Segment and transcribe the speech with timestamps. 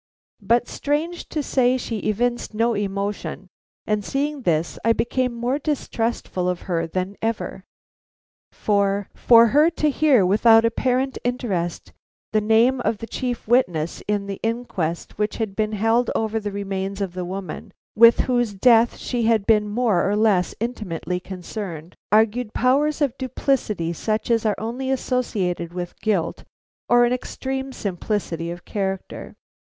[0.41, 3.49] But strange to say she evinced no emotion,
[3.85, 7.65] and seeing this, I became more distrustful of her than ever;
[8.51, 11.93] for, for her to hear without apparent interest
[12.33, 16.51] the name of the chief witness in the inquest which had been held over the
[16.51, 21.93] remains of the woman with whose death she had been more or less intimately concerned,
[22.11, 26.43] argued powers of duplicity such as are only associated with guilt
[26.89, 29.35] or an extreme simplicity of character.